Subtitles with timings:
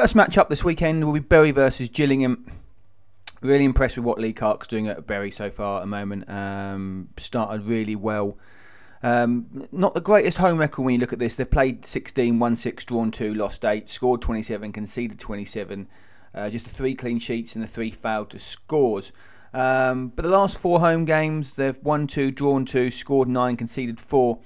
[0.00, 2.50] first match up this weekend will be Bury versus Gillingham.
[3.42, 6.26] Really impressed with what Lee Clark's doing at Bury so far at the moment.
[6.26, 8.38] Um, started really well.
[9.02, 11.34] Um, not the greatest home record when you look at this.
[11.34, 15.86] They've played 16, won 6, drawn 2, lost 8, scored 27, conceded 27.
[16.34, 19.12] Uh, just the three clean sheets and the three failed to scores.
[19.52, 24.00] Um, but the last four home games, they've won 2, drawn 2, scored 9, conceded
[24.00, 24.38] 4.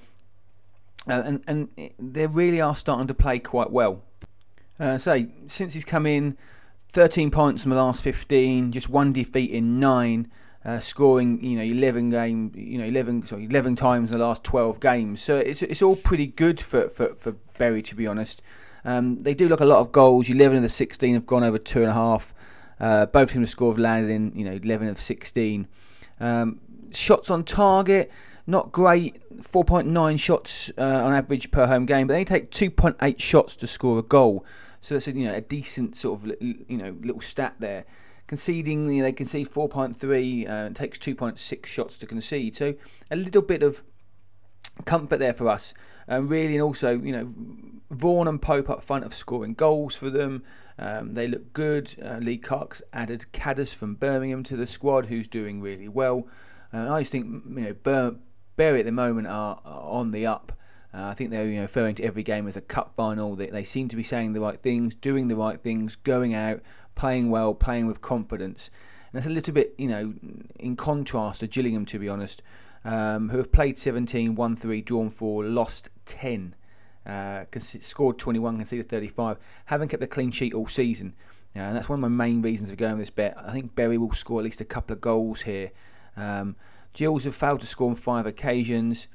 [1.07, 4.01] Uh, and, and they really are starting to play quite well.
[4.79, 6.37] Uh, so, since he's come in,
[6.93, 10.31] 13 points in the last 15, just one defeat in nine,
[10.65, 14.43] uh, scoring you know 11 game, you know 11 sorry 11 times in the last
[14.43, 15.21] 12 games.
[15.21, 18.41] So it's it's all pretty good for for, for Bury to be honest.
[18.83, 20.29] Um, they do look a lot of goals.
[20.29, 22.33] 11 of the 16 have gone over two and a half.
[22.79, 25.67] Uh, both teams have scored have landed in you know 11 of 16.
[26.19, 26.59] Um,
[26.91, 28.11] shots on target,
[28.47, 29.21] not great.
[29.41, 33.99] 4.9 shots uh, on average per home game, but they take 2.8 shots to score
[33.99, 34.45] a goal.
[34.85, 37.85] So that's a, you know a decent sort of you know little stat there.
[38.27, 42.55] Conceding, you know, they concede 4.3, uh, takes 2.6 shots to concede.
[42.55, 42.73] So
[43.11, 43.81] a little bit of
[44.85, 45.73] comfort there for us.
[46.07, 47.33] Um, really, and also, you know,
[47.91, 50.43] Vaughan and Pope up front of scoring goals for them.
[50.77, 51.95] Um, they look good.
[52.03, 56.27] Uh, Lee Clark's added Caddis from Birmingham to the squad, who's doing really well.
[56.73, 58.15] Uh, I just think, you know, Bur-
[58.55, 60.51] Bury at the moment are on the up.
[60.95, 63.35] Uh, I think they're you know, referring to every game as a cup final.
[63.35, 66.61] They, they seem to be saying the right things, doing the right things, going out,
[66.95, 68.69] playing well, playing with confidence.
[69.11, 70.13] And that's a little bit, you know,
[70.57, 72.41] in contrast to Gillingham, to be honest,
[72.85, 76.55] um, who have played 17, won 3, drawn 4, lost 10,
[77.05, 81.13] uh, scored 21, conceded 35, haven't kept a clean sheet all season.
[81.55, 83.37] And that's one of my main reasons for going with this bet.
[83.37, 85.71] I think Bury will score at least a couple of goals here.
[86.15, 86.55] Um,
[86.97, 89.07] have failed to score on five occasions.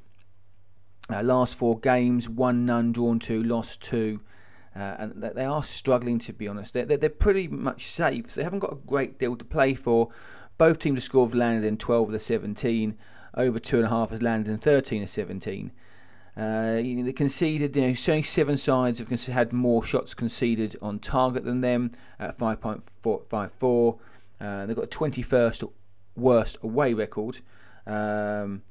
[1.12, 4.20] Uh, last four games, one none, drawn two, lost two.
[4.74, 6.72] Uh, and they are struggling to be honest.
[6.72, 8.30] They're, they're, pretty much safe.
[8.30, 10.10] So they haven't got a great deal to play for.
[10.58, 12.96] Both teams have scored landed in 12 of the 17.
[13.36, 15.72] Over two and a half has landed in 13 of 17.
[16.36, 17.74] Uh, you know, they conceded.
[17.74, 22.38] You know, only seven sides have had more shots conceded on target than them at
[22.38, 23.98] 5.54.
[24.40, 25.70] Uh, they've got a 21st
[26.16, 27.40] worst away record.
[27.86, 28.62] Um,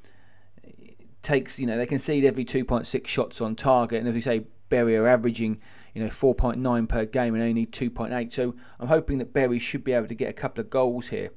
[1.29, 4.97] takes, you know, they concede every 2.6 shots on target, and as we say, Bury
[4.97, 5.61] are averaging,
[5.93, 8.33] you know, 4.9 per game and only 2.8.
[8.33, 11.29] So I'm hoping that Bury should be able to get a couple of goals here.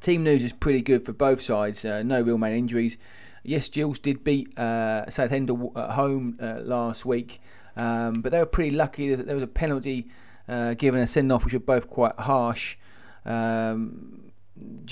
[0.00, 1.84] Team news is pretty good for both sides.
[1.84, 2.96] Uh, no real main injuries.
[3.42, 7.40] Yes, Gills did beat uh, Southend at home uh, last week,
[7.76, 9.14] um, but they were pretty lucky.
[9.14, 10.08] There was a penalty
[10.48, 12.76] uh, given a send off, which were both quite harsh.
[13.24, 14.32] Um,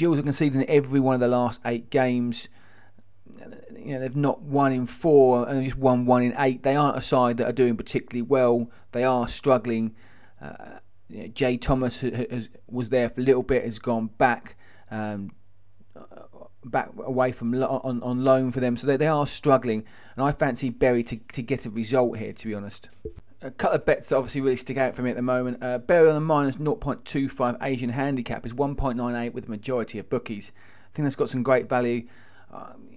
[0.01, 2.49] have conceded in every one of the last eight games
[3.85, 6.63] you know they've not won in four and just won one in eight.
[6.63, 8.71] They aren't a side that are doing particularly well.
[8.93, 9.95] They are struggling.
[10.41, 10.79] Uh,
[11.09, 14.57] you know, Jay Thomas has, has, was there for a little bit, has gone back,
[14.91, 15.33] um,
[16.65, 18.77] back away from on, on loan for them.
[18.77, 19.85] So they, they are struggling,
[20.17, 22.33] and I fancy Bury to, to get a result here.
[22.33, 22.89] To be honest,
[23.43, 25.63] a couple of bets that obviously really stick out for me at the moment.
[25.63, 30.53] Uh, Bury on the minus 0.25 Asian handicap is 1.98 with the majority of bookies.
[30.93, 32.07] I think that's got some great value.
[32.53, 32.89] Um,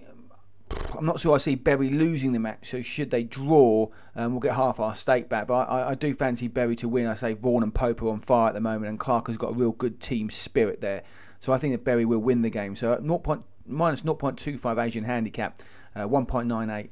[0.96, 4.40] I'm not sure I see Bury losing the match, so should they draw, um, we'll
[4.40, 5.48] get half our stake back.
[5.48, 7.06] But I, I, do fancy Bury to win.
[7.06, 9.50] I say Vaughan and Pope are on fire at the moment, and Clark has got
[9.50, 11.02] a real good team spirit there.
[11.40, 12.76] So I think that Bury will win the game.
[12.76, 13.44] So 0.
[13.66, 15.62] minus 0.25 Asian handicap,
[15.96, 16.88] uh, 1.98.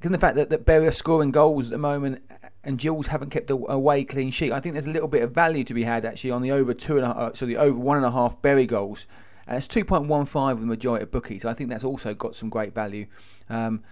[0.00, 2.22] Given the fact that, that Bury are scoring goals at the moment
[2.62, 5.32] and Gills haven't kept a away clean sheet, I think there's a little bit of
[5.32, 7.96] value to be had actually on the over two and uh, so the over one
[7.96, 9.06] and a half Bury goals.
[9.46, 11.44] And it's 2.15 with the majority of bookies.
[11.44, 13.06] I think that's also got some great value.
[13.50, 13.82] Um,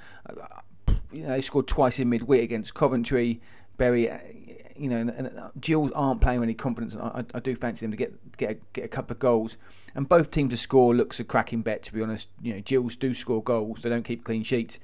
[1.12, 3.40] you know, they scored twice in midweek against Coventry.
[3.76, 4.18] Bury, uh,
[4.76, 5.30] you know, and, and
[5.60, 6.96] Gills aren't playing with any confidence.
[6.96, 9.56] I, I, do fancy them to get get a, get a couple of goals.
[9.94, 11.82] And both teams to score looks a cracking bet.
[11.84, 13.80] To be honest, you know, Gills do score goals.
[13.82, 14.78] They don't keep clean sheets.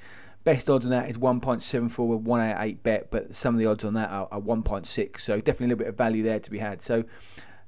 [0.45, 3.95] Best odds on that is 1.74 with 188 bet, but some of the odds on
[3.95, 5.21] that are, are 1.6.
[5.21, 6.81] So definitely a little bit of value there to be had.
[6.81, 7.05] So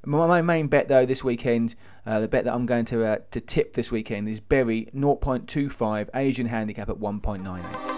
[0.05, 1.75] my main bet though this weekend,
[2.06, 6.08] uh, the bet that I'm going to uh, to tip this weekend is Bury 0.25
[6.14, 7.89] Asian handicap at 1.98.